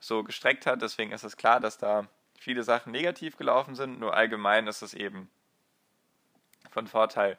so 0.00 0.22
gestreckt 0.24 0.66
hat. 0.66 0.82
Deswegen 0.82 1.12
ist 1.12 1.24
es 1.24 1.36
klar, 1.36 1.60
dass 1.60 1.78
da 1.78 2.08
viele 2.38 2.62
Sachen 2.62 2.92
negativ 2.92 3.36
gelaufen 3.36 3.74
sind. 3.74 4.00
Nur 4.00 4.14
allgemein 4.14 4.66
ist 4.66 4.82
es 4.82 4.94
eben 4.94 5.30
von 6.70 6.86
Vorteil, 6.88 7.38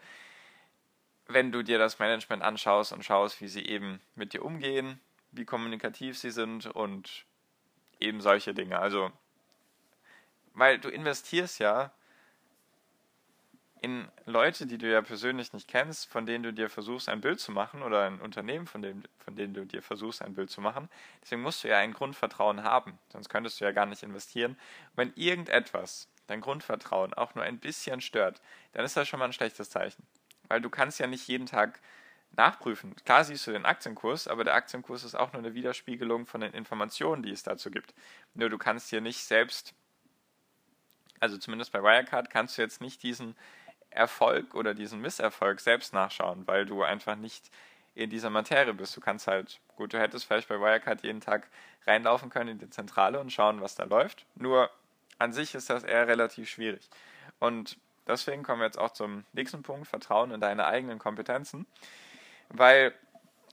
wenn 1.27 1.51
du 1.51 1.63
dir 1.63 1.77
das 1.77 2.00
Management 2.00 2.44
anschaust 2.44 2.94
und 2.94 3.03
schaust, 3.03 3.41
wie 3.41 3.48
sie 3.48 3.65
eben 3.65 4.00
mit 4.15 4.34
dir 4.34 4.44
umgehen, 4.44 5.00
wie 5.32 5.46
kommunikativ 5.46 6.17
sie 6.17 6.32
sind 6.32 6.67
und 6.67 7.25
eben 8.00 8.22
solche 8.22 8.53
Dinge. 8.53 8.79
Also, 8.79 9.12
weil 10.53 10.79
du 10.79 10.89
investierst 10.89 11.60
ja 11.60 11.91
in 13.82 14.08
Leute, 14.25 14.65
die 14.65 14.79
du 14.79 14.89
ja 14.89 15.01
persönlich 15.01 15.53
nicht 15.53 15.67
kennst, 15.67 16.08
von 16.08 16.25
denen 16.25 16.44
du 16.44 16.53
dir 16.53 16.70
versuchst, 16.70 17.08
ein 17.08 17.22
Bild 17.22 17.39
zu 17.39 17.51
machen, 17.51 17.84
oder 17.84 18.03
ein 18.05 18.20
Unternehmen, 18.20 18.65
von 18.65 18.82
dem, 18.82 19.03
von 19.20 19.36
denen 19.36 19.53
du 19.53 19.65
dir 19.65 19.84
versuchst, 19.84 20.24
ein 20.24 20.34
Bild 20.34 20.50
zu 20.50 20.60
machen. 20.60 20.89
Deswegen 21.22 21.44
musst 21.44 21.63
du 21.63 21.67
ja 21.67 21.77
ein 21.77 21.94
Grundvertrauen 21.94 22.63
haben, 22.63 22.98
sonst 23.10 23.29
könntest 23.29 23.60
du 23.60 23.65
ja 23.65 23.72
gar 23.72 23.86
nicht 23.86 24.01
investieren. 24.01 24.53
Und 24.53 24.98
wenn 24.98 25.13
irgendetwas 25.15 26.10
dein 26.25 26.41
Grundvertrauen 26.41 27.13
auch 27.13 27.36
nur 27.36 27.44
ein 27.44 27.60
bisschen 27.60 28.01
stört, 28.01 28.41
dann 28.72 28.86
ist 28.86 28.98
das 28.98 29.08
schon 29.08 29.20
mal 29.20 29.25
ein 29.25 29.34
schlechtes 29.34 29.70
Zeichen. 29.70 30.03
Weil 30.47 30.61
du 30.61 30.69
kannst 30.69 30.99
ja 30.99 31.07
nicht 31.07 31.27
jeden 31.27 31.45
Tag 31.45 31.79
nachprüfen. 32.37 32.95
Klar 33.05 33.23
siehst 33.23 33.47
du 33.47 33.51
den 33.51 33.65
Aktienkurs, 33.65 34.27
aber 34.27 34.43
der 34.43 34.55
Aktienkurs 34.55 35.03
ist 35.03 35.15
auch 35.15 35.33
nur 35.33 35.41
eine 35.41 35.53
Widerspiegelung 35.53 36.25
von 36.25 36.41
den 36.41 36.53
Informationen, 36.53 37.23
die 37.23 37.31
es 37.31 37.43
dazu 37.43 37.71
gibt. 37.71 37.93
Nur 38.33 38.49
du 38.49 38.57
kannst 38.57 38.89
hier 38.89 39.01
nicht 39.01 39.23
selbst, 39.23 39.73
also 41.19 41.37
zumindest 41.37 41.71
bei 41.71 41.81
Wirecard, 41.81 42.29
kannst 42.29 42.57
du 42.57 42.61
jetzt 42.61 42.81
nicht 42.81 43.03
diesen 43.03 43.35
Erfolg 43.89 44.55
oder 44.55 44.73
diesen 44.73 45.01
Misserfolg 45.01 45.59
selbst 45.61 45.93
nachschauen, 45.93 46.45
weil 46.47 46.65
du 46.65 46.83
einfach 46.83 47.15
nicht 47.15 47.49
in 47.93 48.09
dieser 48.09 48.29
Materie 48.29 48.73
bist. 48.73 48.95
Du 48.95 49.01
kannst 49.01 49.27
halt, 49.27 49.61
gut, 49.77 49.93
du 49.93 49.99
hättest 49.99 50.25
vielleicht 50.25 50.49
bei 50.49 50.59
Wirecard 50.59 51.03
jeden 51.03 51.21
Tag 51.21 51.47
reinlaufen 51.87 52.29
können 52.29 52.49
in 52.49 52.59
die 52.59 52.69
Zentrale 52.69 53.19
und 53.19 53.31
schauen, 53.31 53.61
was 53.61 53.75
da 53.75 53.85
läuft. 53.85 54.25
Nur 54.35 54.69
an 55.17 55.31
sich 55.31 55.55
ist 55.55 55.69
das 55.69 55.83
eher 55.83 56.07
relativ 56.07 56.49
schwierig. 56.49 56.89
Und 57.39 57.77
deswegen 58.07 58.43
kommen 58.43 58.62
wir 58.62 58.65
jetzt 58.65 58.79
auch 58.79 58.91
zum 58.91 59.25
nächsten 59.33 59.63
Punkt, 59.63 59.88
Vertrauen 59.88 60.31
in 60.31 60.41
deine 60.41 60.65
eigenen 60.65 61.00
Kompetenzen. 61.00 61.65
Weil 62.50 62.93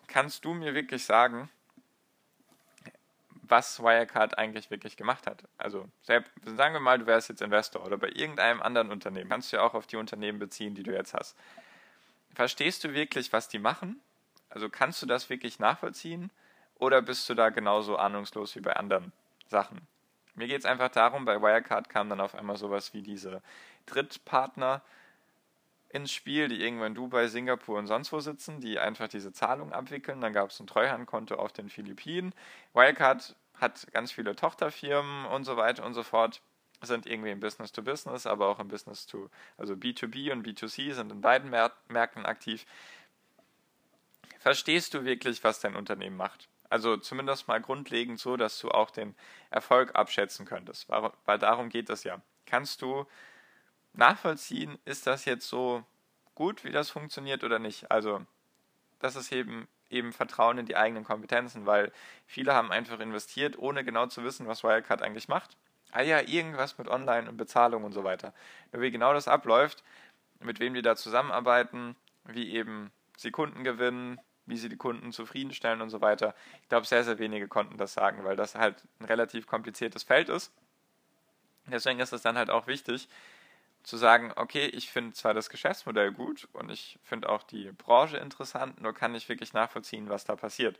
kannst 0.06 0.44
du 0.44 0.54
mir 0.54 0.74
wirklich 0.74 1.04
sagen, 1.04 1.50
was 3.52 3.82
Wirecard 3.82 4.38
eigentlich 4.38 4.70
wirklich 4.70 4.96
gemacht 4.96 5.26
hat. 5.26 5.44
Also 5.58 5.86
selbst, 6.02 6.32
sagen 6.44 6.74
wir 6.74 6.80
mal, 6.80 6.98
du 6.98 7.06
wärst 7.06 7.28
jetzt 7.28 7.42
Investor 7.42 7.84
oder 7.84 7.98
bei 7.98 8.08
irgendeinem 8.08 8.62
anderen 8.62 8.90
Unternehmen, 8.90 9.28
kannst 9.28 9.52
du 9.52 9.56
ja 9.56 9.62
auch 9.62 9.74
auf 9.74 9.86
die 9.86 9.96
Unternehmen 9.96 10.38
beziehen, 10.38 10.74
die 10.74 10.82
du 10.82 10.92
jetzt 10.92 11.12
hast. 11.12 11.36
Verstehst 12.34 12.82
du 12.84 12.94
wirklich, 12.94 13.32
was 13.32 13.48
die 13.48 13.58
machen? 13.58 14.00
Also 14.48 14.70
kannst 14.70 15.02
du 15.02 15.06
das 15.06 15.28
wirklich 15.28 15.58
nachvollziehen 15.58 16.30
oder 16.78 17.02
bist 17.02 17.28
du 17.28 17.34
da 17.34 17.50
genauso 17.50 17.96
ahnungslos 17.96 18.56
wie 18.56 18.60
bei 18.60 18.74
anderen 18.74 19.12
Sachen? 19.48 19.86
Mir 20.34 20.46
geht 20.46 20.60
es 20.60 20.64
einfach 20.64 20.88
darum, 20.88 21.26
bei 21.26 21.40
Wirecard 21.42 21.90
kam 21.90 22.08
dann 22.08 22.20
auf 22.20 22.34
einmal 22.34 22.56
sowas 22.56 22.94
wie 22.94 23.02
diese 23.02 23.42
Drittpartner 23.86 24.82
ins 25.88 26.10
Spiel, 26.10 26.48
die 26.48 26.62
irgendwo 26.62 26.84
in 26.84 26.94
Dubai, 26.94 27.26
Singapur 27.28 27.78
und 27.78 27.86
sonst 27.86 28.12
wo 28.12 28.20
sitzen, 28.20 28.60
die 28.60 28.78
einfach 28.78 29.08
diese 29.08 29.32
Zahlungen 29.32 29.72
abwickeln. 29.74 30.20
Dann 30.20 30.32
gab 30.32 30.50
es 30.50 30.58
ein 30.58 30.66
Treuhandkonto 30.66 31.34
auf 31.34 31.52
den 31.52 31.68
Philippinen. 31.68 32.34
Wirecard 32.72 33.36
hat 33.60 33.86
ganz 33.92 34.10
viele 34.10 34.34
Tochterfirmen 34.34 35.26
und 35.26 35.44
so 35.44 35.56
weiter 35.56 35.84
und 35.84 35.94
so 35.94 36.02
fort. 36.02 36.40
Sind 36.80 37.06
irgendwie 37.06 37.30
im 37.30 37.40
Business 37.40 37.70
to 37.70 37.82
Business, 37.82 38.26
aber 38.26 38.48
auch 38.48 38.58
im 38.58 38.68
Business 38.68 39.06
to, 39.06 39.30
also 39.56 39.74
B2B 39.74 40.32
und 40.32 40.44
B2C 40.44 40.94
sind 40.94 41.12
in 41.12 41.20
beiden 41.20 41.50
Märkten 41.50 42.26
aktiv. 42.26 42.66
Verstehst 44.40 44.94
du 44.94 45.04
wirklich, 45.04 45.44
was 45.44 45.60
dein 45.60 45.76
Unternehmen 45.76 46.16
macht? 46.16 46.48
Also 46.70 46.96
zumindest 46.96 47.46
mal 47.46 47.60
grundlegend 47.60 48.18
so, 48.18 48.36
dass 48.36 48.58
du 48.58 48.70
auch 48.70 48.90
den 48.90 49.14
Erfolg 49.50 49.94
abschätzen 49.94 50.46
könntest. 50.46 50.88
Weil 50.88 51.38
darum 51.38 51.68
geht 51.68 51.90
es 51.90 52.02
ja. 52.02 52.20
Kannst 52.46 52.82
du 52.82 53.06
nachvollziehen, 53.94 54.78
ist 54.84 55.06
das 55.06 55.24
jetzt 55.24 55.48
so 55.48 55.84
gut, 56.34 56.64
wie 56.64 56.70
das 56.70 56.90
funktioniert 56.90 57.44
oder 57.44 57.58
nicht. 57.58 57.90
Also 57.90 58.24
das 59.00 59.16
ist 59.16 59.32
eben 59.32 59.68
eben 59.92 60.12
Vertrauen 60.12 60.58
in 60.58 60.66
die 60.66 60.76
eigenen 60.76 61.04
Kompetenzen, 61.04 61.66
weil 61.66 61.92
viele 62.26 62.54
haben 62.54 62.72
einfach 62.72 62.98
investiert, 62.98 63.58
ohne 63.58 63.84
genau 63.84 64.06
zu 64.06 64.24
wissen, 64.24 64.46
was 64.46 64.64
Wirecard 64.64 65.02
eigentlich 65.02 65.28
macht. 65.28 65.56
Ah 65.92 66.02
ja, 66.02 66.20
irgendwas 66.20 66.78
mit 66.78 66.88
Online 66.88 67.28
und 67.28 67.36
Bezahlung 67.36 67.84
und 67.84 67.92
so 67.92 68.02
weiter. 68.02 68.32
Nur 68.72 68.82
wie 68.82 68.90
genau 68.90 69.12
das 69.12 69.28
abläuft, 69.28 69.84
mit 70.40 70.58
wem 70.58 70.74
die 70.74 70.82
da 70.82 70.96
zusammenarbeiten, 70.96 71.94
wie 72.24 72.50
eben 72.54 72.90
sie 73.16 73.30
Kunden 73.30 73.62
gewinnen, 73.62 74.18
wie 74.46 74.56
sie 74.56 74.70
die 74.70 74.76
Kunden 74.76 75.12
zufriedenstellen 75.12 75.82
und 75.82 75.90
so 75.90 76.00
weiter. 76.00 76.34
Ich 76.62 76.68
glaube, 76.68 76.86
sehr, 76.86 77.04
sehr 77.04 77.18
wenige 77.18 77.46
konnten 77.46 77.76
das 77.76 77.92
sagen, 77.92 78.24
weil 78.24 78.36
das 78.36 78.54
halt 78.54 78.82
ein 78.98 79.04
relativ 79.04 79.46
kompliziertes 79.46 80.02
Feld 80.02 80.30
ist. 80.30 80.50
Deswegen 81.66 82.00
ist 82.00 82.12
es 82.12 82.22
dann 82.22 82.36
halt 82.36 82.50
auch 82.50 82.66
wichtig, 82.66 83.08
zu 83.82 83.96
sagen, 83.96 84.32
okay, 84.36 84.66
ich 84.66 84.90
finde 84.90 85.12
zwar 85.12 85.34
das 85.34 85.50
Geschäftsmodell 85.50 86.12
gut 86.12 86.48
und 86.52 86.70
ich 86.70 86.98
finde 87.02 87.28
auch 87.28 87.42
die 87.42 87.72
Branche 87.72 88.16
interessant, 88.16 88.80
nur 88.80 88.94
kann 88.94 89.14
ich 89.14 89.28
wirklich 89.28 89.52
nachvollziehen, 89.52 90.08
was 90.08 90.24
da 90.24 90.36
passiert. 90.36 90.78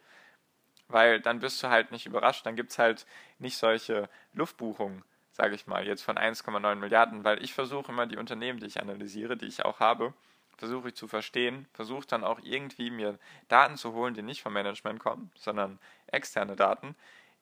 Weil 0.89 1.21
dann 1.21 1.41
bist 1.41 1.63
du 1.63 1.69
halt 1.69 1.91
nicht 1.91 2.07
überrascht, 2.07 2.47
dann 2.47 2.57
gibt 2.57 2.71
es 2.71 2.79
halt 2.79 3.07
nicht 3.39 3.57
solche 3.57 4.09
Luftbuchungen, 4.35 5.03
sage 5.33 5.55
ich 5.55 5.67
mal, 5.67 5.87
jetzt 5.87 6.03
von 6.03 6.17
1,9 6.17 6.75
Milliarden, 6.77 7.25
weil 7.25 7.43
ich 7.43 7.55
versuche 7.55 7.91
immer 7.91 8.07
die 8.07 8.19
Unternehmen, 8.19 8.61
die 8.61 8.67
ich 8.67 8.81
analysiere, 8.81 9.37
die 9.37 9.47
ich 9.47 9.65
auch 9.65 9.81
habe, 9.81 10.13
versuche 10.59 10.89
ich 10.89 10.95
zu 10.95 11.09
verstehen, 11.09 11.67
versuche 11.73 12.07
dann 12.07 12.23
auch 12.23 12.41
irgendwie 12.43 12.91
mir 12.91 13.19
Daten 13.49 13.77
zu 13.77 13.95
holen, 13.95 14.15
die 14.15 14.23
nicht 14.23 14.43
vom 14.43 14.53
Management 14.53 15.01
kommen, 15.01 15.33
sondern 15.35 15.79
externe 16.07 16.55
Daten, 16.55 16.95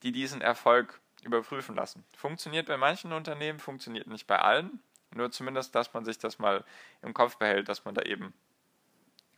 die 0.02 0.12
diesen 0.12 0.40
Erfolg 0.40 1.00
überprüfen 1.22 1.74
lassen. 1.74 2.04
Funktioniert 2.16 2.66
bei 2.66 2.78
manchen 2.78 3.12
Unternehmen, 3.12 3.58
funktioniert 3.58 4.06
nicht 4.06 4.26
bei 4.26 4.38
allen, 4.38 4.80
nur 5.12 5.30
zumindest, 5.30 5.74
dass 5.74 5.92
man 5.92 6.04
sich 6.04 6.18
das 6.18 6.38
mal 6.38 6.64
im 7.02 7.14
Kopf 7.14 7.36
behält, 7.36 7.68
dass 7.68 7.84
man 7.84 7.94
da 7.94 8.02
eben 8.02 8.32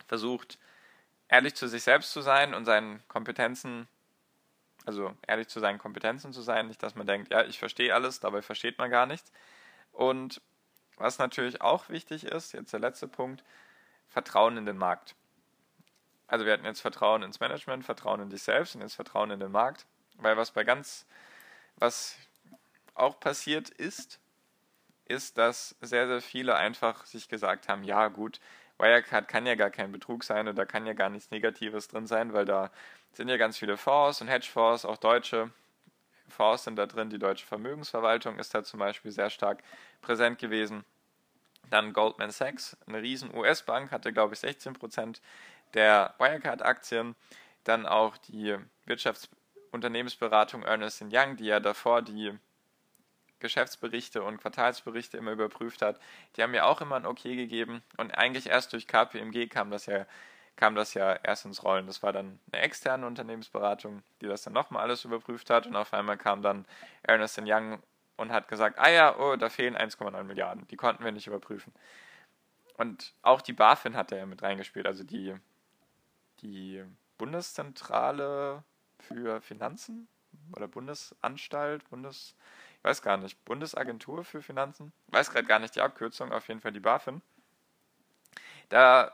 versucht, 0.07 0.59
ehrlich 1.29 1.55
zu 1.55 1.67
sich 1.67 1.83
selbst 1.83 2.11
zu 2.11 2.21
sein 2.21 2.53
und 2.53 2.65
seinen 2.65 3.05
Kompetenzen, 3.07 3.87
also 4.85 5.15
ehrlich 5.27 5.47
zu 5.47 5.59
seinen 5.59 5.79
Kompetenzen 5.79 6.33
zu 6.33 6.41
sein, 6.41 6.67
nicht, 6.67 6.83
dass 6.83 6.95
man 6.95 7.07
denkt, 7.07 7.31
ja, 7.31 7.43
ich 7.43 7.59
verstehe 7.59 7.93
alles, 7.93 8.19
dabei 8.19 8.41
versteht 8.41 8.77
man 8.77 8.91
gar 8.91 9.05
nichts. 9.05 9.31
Und 9.91 10.41
was 10.97 11.17
natürlich 11.17 11.61
auch 11.61 11.89
wichtig 11.89 12.25
ist, 12.25 12.53
jetzt 12.53 12.73
der 12.73 12.79
letzte 12.79 13.07
Punkt, 13.07 13.43
Vertrauen 14.07 14.57
in 14.57 14.65
den 14.65 14.77
Markt. 14.77 15.15
Also 16.27 16.45
wir 16.45 16.53
hatten 16.53 16.65
jetzt 16.65 16.81
Vertrauen 16.81 17.23
ins 17.23 17.39
Management, 17.39 17.85
Vertrauen 17.85 18.21
in 18.21 18.29
dich 18.29 18.43
selbst 18.43 18.75
und 18.75 18.81
jetzt 18.81 18.95
Vertrauen 18.95 19.31
in 19.31 19.39
den 19.39 19.51
Markt, 19.51 19.85
weil 20.17 20.37
was 20.37 20.51
bei 20.51 20.63
ganz, 20.63 21.05
was 21.77 22.15
auch 22.93 23.19
passiert 23.19 23.69
ist, 23.69 24.19
ist, 25.05 25.37
dass 25.37 25.75
sehr, 25.81 26.07
sehr 26.07 26.21
viele 26.21 26.55
einfach 26.55 27.05
sich 27.05 27.27
gesagt 27.29 27.67
haben, 27.67 27.83
ja 27.83 28.07
gut, 28.07 28.39
Wirecard 28.79 29.27
kann 29.27 29.45
ja 29.45 29.55
gar 29.55 29.69
kein 29.69 29.91
Betrug 29.91 30.23
sein 30.23 30.47
und 30.47 30.55
da 30.55 30.65
kann 30.65 30.85
ja 30.85 30.93
gar 30.93 31.09
nichts 31.09 31.31
Negatives 31.31 31.87
drin 31.87 32.07
sein, 32.07 32.33
weil 32.33 32.45
da 32.45 32.71
sind 33.13 33.29
ja 33.29 33.37
ganz 33.37 33.57
viele 33.57 33.77
Fonds 33.77 34.21
und 34.21 34.27
Hedgefonds, 34.27 34.85
auch 34.85 34.97
deutsche 34.97 35.51
Fonds 36.27 36.63
sind 36.63 36.75
da 36.75 36.85
drin. 36.85 37.09
Die 37.09 37.19
deutsche 37.19 37.45
Vermögensverwaltung 37.45 38.39
ist 38.39 38.53
da 38.53 38.63
zum 38.63 38.79
Beispiel 38.79 39.11
sehr 39.11 39.29
stark 39.29 39.63
präsent 40.01 40.39
gewesen. 40.39 40.83
Dann 41.69 41.93
Goldman 41.93 42.31
Sachs, 42.31 42.77
eine 42.87 43.01
riesen 43.01 43.33
US-Bank, 43.33 43.91
hatte 43.91 44.11
glaube 44.11 44.33
ich 44.33 44.39
16% 44.39 45.21
der 45.73 46.13
Wirecard-Aktien. 46.17 47.15
Dann 47.63 47.85
auch 47.85 48.17
die 48.17 48.57
Wirtschaftsunternehmensberatung 48.85 50.63
Ernest 50.63 51.03
Young, 51.09 51.37
die 51.37 51.45
ja 51.45 51.59
davor 51.59 52.01
die 52.01 52.37
Geschäftsberichte 53.43 54.23
und 54.23 54.39
Quartalsberichte 54.41 55.17
immer 55.17 55.31
überprüft 55.31 55.83
hat, 55.83 55.99
die 56.35 56.41
haben 56.41 56.51
mir 56.51 56.65
auch 56.65 56.81
immer 56.81 56.95
ein 56.95 57.05
Okay 57.05 57.35
gegeben. 57.35 57.83
Und 57.97 58.17
eigentlich 58.17 58.47
erst 58.47 58.73
durch 58.73 58.87
KPMG 58.87 59.47
kam 59.47 59.69
das 59.69 59.85
ja, 59.85 60.07
kam 60.55 60.73
das 60.73 60.95
ja 60.95 61.13
erst 61.13 61.45
ins 61.45 61.63
Rollen. 61.63 61.85
Das 61.85 62.01
war 62.01 62.11
dann 62.11 62.39
eine 62.51 62.63
externe 62.63 63.05
Unternehmensberatung, 63.05 64.01
die 64.21 64.27
das 64.27 64.41
dann 64.41 64.53
nochmal 64.53 64.81
alles 64.81 65.05
überprüft 65.05 65.51
hat. 65.51 65.67
Und 65.67 65.75
auf 65.75 65.93
einmal 65.93 66.17
kam 66.17 66.41
dann 66.41 66.65
Ernest 67.03 67.39
Young 67.43 67.83
und 68.17 68.31
hat 68.31 68.47
gesagt, 68.47 68.79
ah 68.79 68.89
ja, 68.89 69.15
oh, 69.17 69.35
da 69.35 69.49
fehlen 69.49 69.77
1,9 69.77 70.23
Milliarden. 70.23 70.67
Die 70.69 70.77
konnten 70.77 71.03
wir 71.03 71.11
nicht 71.11 71.27
überprüfen. 71.27 71.73
Und 72.77 73.13
auch 73.21 73.41
die 73.41 73.53
BaFin 73.53 73.95
hat 73.95 74.11
da 74.11 74.15
ja 74.15 74.25
mit 74.25 74.41
reingespielt, 74.41 74.87
also 74.87 75.03
die, 75.03 75.35
die 76.41 76.83
Bundeszentrale 77.19 78.63
für 78.99 79.41
Finanzen 79.41 80.07
oder 80.55 80.67
Bundesanstalt, 80.67 81.87
Bundes, 81.89 82.35
weiß 82.83 83.01
gar 83.01 83.17
nicht, 83.17 83.43
Bundesagentur 83.45 84.23
für 84.23 84.41
Finanzen, 84.41 84.93
weiß 85.07 85.31
gerade 85.31 85.47
gar 85.47 85.59
nicht 85.59 85.75
die 85.75 85.81
Abkürzung, 85.81 86.31
auf 86.31 86.47
jeden 86.47 86.61
Fall 86.61 86.71
die 86.71 86.79
BaFin. 86.79 87.21
Da 88.69 89.11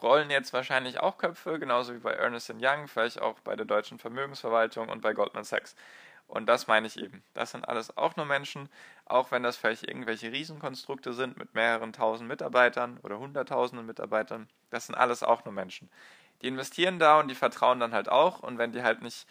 rollen 0.00 0.30
jetzt 0.30 0.52
wahrscheinlich 0.52 1.00
auch 1.00 1.18
Köpfe, 1.18 1.58
genauso 1.58 1.94
wie 1.94 1.98
bei 1.98 2.12
Ernest 2.12 2.52
Young, 2.58 2.88
vielleicht 2.88 3.20
auch 3.20 3.38
bei 3.40 3.56
der 3.56 3.66
deutschen 3.66 3.98
Vermögensverwaltung 3.98 4.88
und 4.88 5.02
bei 5.02 5.12
Goldman 5.12 5.44
Sachs. 5.44 5.76
Und 6.26 6.46
das 6.46 6.66
meine 6.66 6.86
ich 6.86 6.98
eben. 6.98 7.22
Das 7.34 7.50
sind 7.50 7.68
alles 7.68 7.96
auch 7.98 8.16
nur 8.16 8.24
Menschen, 8.24 8.70
auch 9.04 9.30
wenn 9.30 9.42
das 9.42 9.58
vielleicht 9.58 9.82
irgendwelche 9.82 10.32
Riesenkonstrukte 10.32 11.12
sind 11.12 11.36
mit 11.36 11.54
mehreren 11.54 11.92
tausend 11.92 12.28
Mitarbeitern 12.28 12.98
oder 13.02 13.18
hunderttausenden 13.18 13.86
Mitarbeitern. 13.86 14.48
Das 14.70 14.86
sind 14.86 14.94
alles 14.94 15.22
auch 15.22 15.44
nur 15.44 15.52
Menschen. 15.52 15.90
Die 16.40 16.48
investieren 16.48 16.98
da 16.98 17.20
und 17.20 17.28
die 17.28 17.34
vertrauen 17.34 17.80
dann 17.80 17.92
halt 17.92 18.08
auch. 18.08 18.40
Und 18.40 18.56
wenn 18.56 18.72
die 18.72 18.82
halt 18.82 19.02
nicht 19.02 19.26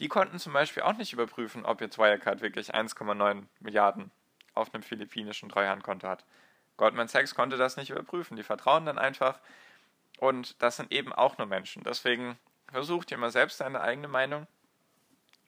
die 0.00 0.08
konnten 0.08 0.38
zum 0.38 0.52
Beispiel 0.52 0.82
auch 0.82 0.96
nicht 0.96 1.12
überprüfen, 1.12 1.64
ob 1.64 1.80
jetzt 1.80 1.98
Wirecard 1.98 2.40
wirklich 2.40 2.74
1,9 2.74 3.44
Milliarden 3.60 4.10
auf 4.54 4.72
einem 4.72 4.82
philippinischen 4.82 5.48
Treuhandkonto 5.48 6.08
hat. 6.08 6.24
Goldman 6.76 7.08
Sachs 7.08 7.34
konnte 7.34 7.56
das 7.56 7.76
nicht 7.76 7.90
überprüfen. 7.90 8.36
Die 8.36 8.42
vertrauen 8.42 8.86
dann 8.86 8.98
einfach. 8.98 9.38
Und 10.18 10.60
das 10.62 10.76
sind 10.76 10.92
eben 10.92 11.12
auch 11.12 11.38
nur 11.38 11.46
Menschen. 11.46 11.82
Deswegen 11.84 12.38
versucht 12.70 13.10
ihr 13.10 13.18
mal 13.18 13.30
selbst 13.30 13.60
deine 13.60 13.80
eigene 13.80 14.08
Meinung 14.08 14.46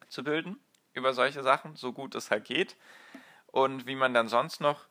zu 0.08 0.22
bilden 0.22 0.60
über 0.92 1.12
solche 1.12 1.42
Sachen, 1.42 1.76
so 1.76 1.92
gut 1.92 2.14
es 2.14 2.30
halt 2.30 2.44
geht. 2.44 2.76
Und 3.48 3.86
wie 3.86 3.96
man 3.96 4.14
dann 4.14 4.28
sonst 4.28 4.60
noch 4.60 4.86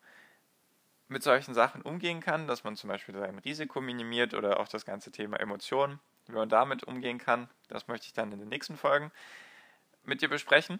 mit 1.07 1.23
solchen 1.23 1.53
Sachen 1.53 1.81
umgehen 1.81 2.19
kann, 2.19 2.47
dass 2.47 2.63
man 2.63 2.75
zum 2.75 2.89
Beispiel 2.89 3.15
sein 3.15 3.39
Risiko 3.39 3.79
minimiert 3.79 4.33
oder 4.33 4.59
auch 4.59 4.67
das 4.67 4.85
ganze 4.85 5.11
Thema 5.11 5.39
Emotionen, 5.39 5.99
wie 6.27 6.33
man 6.33 6.49
damit 6.49 6.83
umgehen 6.83 7.17
kann, 7.17 7.49
das 7.67 7.87
möchte 7.87 8.07
ich 8.07 8.13
dann 8.13 8.31
in 8.31 8.39
den 8.39 8.49
nächsten 8.49 8.77
Folgen 8.77 9.11
mit 10.03 10.21
dir 10.21 10.29
besprechen, 10.29 10.79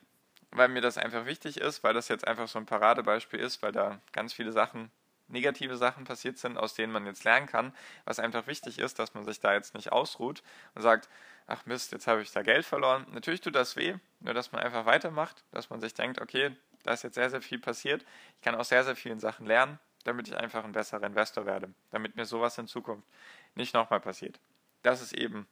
weil 0.52 0.68
mir 0.68 0.82
das 0.82 0.98
einfach 0.98 1.26
wichtig 1.26 1.60
ist, 1.60 1.84
weil 1.84 1.94
das 1.94 2.08
jetzt 2.08 2.28
einfach 2.28 2.48
so 2.48 2.60
ein 2.60 2.66
Paradebeispiel 2.66 3.40
ist, 3.40 3.62
weil 3.62 3.72
da 3.72 4.00
ganz 4.12 4.34
viele 4.34 4.52
Sachen, 4.52 4.92
negative 5.28 5.76
Sachen 5.78 6.04
passiert 6.04 6.38
sind, 6.38 6.58
aus 6.58 6.76
denen 6.76 6.94
man 6.94 7.06
jetzt 7.06 7.24
lernen 7.24 7.48
kann, 7.48 7.74
was 8.06 8.20
einfach 8.20 8.48
wichtig 8.48 8.80
ist, 8.80 9.00
dass 9.00 9.14
man 9.14 9.26
sich 9.26 9.40
da 9.40 9.54
jetzt 9.54 9.74
nicht 9.74 9.92
ausruht 9.92 10.44
und 10.76 10.82
sagt, 10.82 11.10
ach 11.48 11.66
Mist, 11.66 11.92
jetzt 11.92 12.08
habe 12.08 12.22
ich 12.22 12.32
da 12.32 12.44
Geld 12.44 12.66
verloren. 12.66 13.06
Natürlich 13.12 13.42
tut 13.42 13.56
das 13.56 13.76
weh, 13.76 13.96
nur 14.20 14.34
dass 14.34 14.52
man 14.52 14.62
einfach 14.62 14.86
weitermacht, 14.86 15.44
dass 15.52 15.70
man 15.70 15.82
sich 15.82 15.94
denkt, 15.94 16.22
okay, 16.22 16.56
da 16.84 16.94
ist 16.94 17.04
jetzt 17.04 17.16
sehr, 17.16 17.30
sehr 17.30 17.42
viel 17.42 17.60
passiert. 17.60 18.06
Ich 18.36 18.42
kann 18.42 18.56
aus 18.56 18.70
sehr, 18.70 18.84
sehr 18.84 18.96
vielen 18.96 19.20
Sachen 19.20 19.48
lernen, 19.48 19.80
damit 20.04 20.28
ich 20.28 20.38
einfach 20.38 20.64
ein 20.64 20.72
besserer 20.72 21.06
Investor 21.06 21.46
werde, 21.46 21.74
damit 21.90 22.16
mir 22.16 22.26
sowas 22.26 22.58
in 22.60 22.68
Zukunft 22.68 23.08
nicht 23.56 23.74
nochmal 23.74 24.00
passiert. 24.00 24.40
Das 24.84 25.02
ist 25.02 25.14
eben 25.14 25.48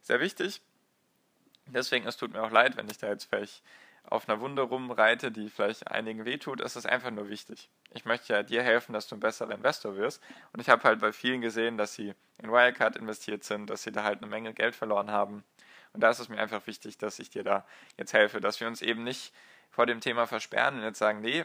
sehr 0.00 0.20
wichtig. 0.20 0.62
Deswegen, 1.72 2.06
es 2.06 2.16
tut 2.16 2.32
mir 2.32 2.42
auch 2.42 2.50
leid, 2.50 2.76
wenn 2.76 2.88
ich 2.88 2.98
da 2.98 3.08
jetzt 3.08 3.24
vielleicht 3.24 3.62
auf 4.04 4.28
einer 4.28 4.40
Wunde 4.40 4.62
rumreite, 4.62 5.30
die 5.30 5.48
vielleicht 5.48 5.88
einigen 5.88 6.24
wehtut, 6.24 6.60
ist 6.60 6.76
es 6.76 6.86
einfach 6.86 7.10
nur 7.10 7.28
wichtig. 7.28 7.68
Ich 7.92 8.04
möchte 8.04 8.32
ja 8.32 8.42
dir 8.42 8.62
helfen, 8.62 8.92
dass 8.92 9.06
du 9.06 9.16
ein 9.16 9.20
besserer 9.20 9.52
Investor 9.52 9.96
wirst. 9.96 10.22
Und 10.52 10.60
ich 10.60 10.68
habe 10.68 10.82
halt 10.84 11.00
bei 11.00 11.12
vielen 11.12 11.40
gesehen, 11.40 11.76
dass 11.76 11.94
sie 11.94 12.14
in 12.42 12.50
Wirecard 12.50 12.96
investiert 12.96 13.44
sind, 13.44 13.68
dass 13.68 13.82
sie 13.82 13.92
da 13.92 14.02
halt 14.02 14.18
eine 14.18 14.30
Menge 14.30 14.54
Geld 14.54 14.74
verloren 14.74 15.10
haben. 15.10 15.44
Und 15.92 16.02
da 16.02 16.10
ist 16.10 16.18
es 16.18 16.28
mir 16.28 16.38
einfach 16.38 16.66
wichtig, 16.66 16.98
dass 16.98 17.18
ich 17.18 17.30
dir 17.30 17.44
da 17.44 17.66
jetzt 17.96 18.12
helfe, 18.12 18.40
dass 18.40 18.60
wir 18.60 18.68
uns 18.68 18.82
eben 18.82 19.04
nicht 19.04 19.32
vor 19.70 19.86
dem 19.86 20.00
Thema 20.00 20.26
versperren 20.26 20.76
und 20.76 20.82
jetzt 20.82 20.98
sagen, 20.98 21.20
nee, 21.20 21.44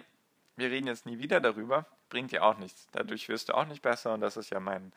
wir 0.56 0.70
reden 0.70 0.88
jetzt 0.88 1.06
nie 1.06 1.20
wieder 1.20 1.40
darüber, 1.42 1.86
bringt 2.10 2.32
dir 2.32 2.44
auch 2.44 2.58
nichts. 2.58 2.88
Dadurch 2.92 3.28
wirst 3.28 3.50
du 3.50 3.54
auch 3.54 3.66
nicht 3.66 3.82
besser 3.82 4.14
und 4.14 4.22
das 4.22 4.38
ist 4.38 4.52
ja 4.52 4.60
mein 4.60 4.94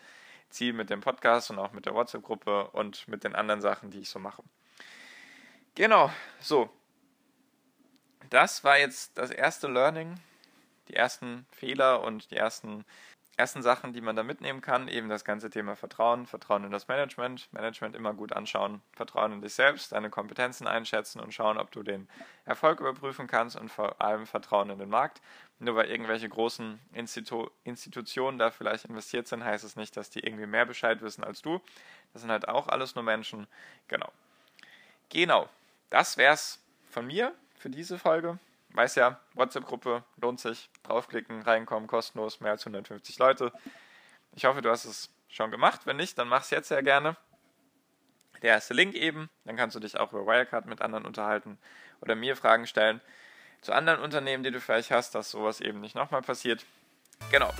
Ziel 0.50 0.73
mit 0.73 0.90
dem 0.90 1.00
Podcast 1.00 1.50
und 1.50 1.58
auch 1.58 1.73
mit 1.73 1.87
der 1.87 1.94
WhatsApp-Gruppe 1.94 2.70
und 2.70 3.06
mit 3.08 3.25
den 3.25 3.35
anderen 3.35 3.61
Sachen, 3.61 3.90
die 3.90 4.00
ich 4.00 4.08
so 4.08 4.18
mache. 4.18 4.42
Genau, 5.78 6.11
so. 6.40 6.68
Das 8.30 8.64
war 8.64 8.80
jetzt 8.80 9.16
das 9.16 9.30
erste 9.30 9.68
Learning, 9.68 10.18
die 10.88 10.94
ersten 10.94 11.47
Fehler 11.52 12.02
und 12.02 12.32
die 12.32 12.37
ersten 12.37 12.85
ersten 13.37 13.62
Sachen, 13.62 13.92
die 13.92 14.00
man 14.00 14.16
da 14.16 14.25
mitnehmen 14.25 14.61
kann, 14.61 14.88
eben 14.88 15.08
das 15.08 15.25
ganze 15.25 15.50
Thema 15.50 15.76
Vertrauen, 15.76 16.26
Vertrauen 16.26 16.64
in 16.64 16.73
das 16.73 16.88
Management, 16.88 17.49
Management 17.52 17.94
immer 17.94 18.12
gut 18.12 18.32
anschauen, 18.32 18.82
Vertrauen 18.90 19.35
in 19.35 19.40
dich 19.40 19.54
selbst, 19.54 19.92
deine 19.92 20.11
Kompetenzen 20.11 20.66
einschätzen 20.66 21.20
und 21.20 21.32
schauen, 21.32 21.58
ob 21.58 21.70
du 21.70 21.85
den 21.85 22.08
Erfolg 22.44 22.80
überprüfen 22.80 23.28
kannst 23.28 23.54
und 23.54 23.68
vor 23.68 24.02
allem 24.02 24.26
Vertrauen 24.26 24.70
in 24.70 24.80
den 24.80 24.88
Markt. 24.88 25.23
Nur 25.61 25.76
weil 25.76 25.88
irgendwelche 25.88 26.28
großen 26.28 26.80
Institu 26.92 27.50
Institutionen 27.62 28.37
da 28.37 28.50
vielleicht 28.50 28.85
investiert 28.87 29.28
sind, 29.28 29.44
heißt 29.44 29.62
es 29.62 29.76
nicht, 29.76 29.97
dass 29.97 30.11
die 30.11 30.26
irgendwie 30.26 30.47
mehr 30.47 30.66
Bescheid 30.66 31.02
wissen 31.02 31.23
als 31.23 31.40
du. 31.40 31.61
Das 32.12 32.23
sind 32.23 32.32
halt 32.32 32.49
auch 32.49 32.66
alles 32.66 32.97
nur 32.97 33.04
Menschen. 33.04 33.47
Genau. 33.87 34.11
Genau. 35.11 35.49
Das 35.90 36.16
wär's 36.16 36.62
von 36.90 37.07
mir 37.07 37.35
für 37.57 37.71
diese 37.71 37.99
Folge 37.99 38.38
weiß 38.78 38.95
ja, 38.97 39.21
WhatsApp-Gruppe 39.35 40.04
lohnt 40.16 40.40
sich. 40.40 40.71
Draufklicken, 40.85 41.42
reinkommen, 41.42 41.88
kostenlos, 41.88 42.40
mehr 42.40 42.52
als 42.52 42.62
150 42.62 43.18
Leute. 43.18 43.52
Ich 44.35 44.45
hoffe, 44.45 44.62
du 44.62 44.71
hast 44.71 44.85
es 44.85 45.11
schon 45.28 45.50
gemacht. 45.50 45.83
Wenn 45.85 45.97
nicht, 45.97 46.16
dann 46.18 46.28
mach 46.28 46.42
es 46.42 46.50
jetzt 46.50 46.68
sehr 46.68 46.83
gerne. 46.83 47.16
Der 48.42 48.50
erste 48.50 48.75
Link 48.75 48.95
eben, 48.95 49.28
dann 49.45 49.57
kannst 49.57 49.75
du 49.75 49.80
dich 49.80 49.99
auch 49.99 50.12
über 50.12 50.26
Wirecard 50.26 50.66
mit 50.66 50.80
anderen 50.80 51.07
unterhalten 51.07 51.59
oder 52.00 52.14
mir 52.14 52.37
Fragen 52.37 52.68
stellen 52.68 53.00
zu 53.62 53.73
anderen 53.73 54.00
Unternehmen, 54.00 54.45
die 54.45 54.52
du 54.52 54.61
vielleicht 54.61 54.92
hast, 54.92 55.16
dass 55.16 55.33
sowas 55.33 55.61
eben 55.61 55.80
nicht 55.80 55.97
nochmal 55.97 56.23
passiert. 56.23 56.64
Genau. 57.33 57.52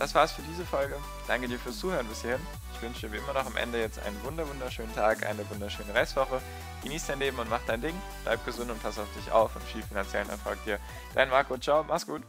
Das 0.00 0.14
war's 0.14 0.32
für 0.32 0.40
diese 0.40 0.64
Folge. 0.64 0.96
Danke 1.28 1.46
dir 1.46 1.58
fürs 1.58 1.78
Zuhören 1.78 2.06
bis 2.06 2.22
hierhin. 2.22 2.40
Ich 2.72 2.80
wünsche 2.80 3.06
dir 3.06 3.12
wie 3.12 3.18
immer 3.18 3.34
noch 3.34 3.44
am 3.44 3.56
Ende 3.58 3.78
jetzt 3.78 3.98
einen 3.98 4.16
wunderschönen 4.24 4.94
Tag, 4.94 5.26
eine 5.26 5.48
wunderschöne 5.50 5.94
Restwoche. 5.94 6.40
Genieß 6.82 7.06
dein 7.06 7.18
Leben 7.18 7.38
und 7.38 7.50
mach 7.50 7.60
dein 7.66 7.82
Ding. 7.82 7.94
Bleib 8.24 8.42
gesund 8.46 8.70
und 8.70 8.82
pass 8.82 8.98
auf 8.98 9.12
dich 9.14 9.30
auf 9.30 9.54
und 9.54 9.62
viel 9.62 9.82
finanziellen 9.82 10.30
Erfolg 10.30 10.56
dir. 10.64 10.78
Dein 11.14 11.28
Marco, 11.28 11.58
ciao, 11.58 11.84
mach's 11.84 12.06
gut. 12.06 12.22